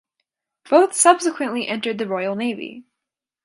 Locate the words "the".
1.99-2.07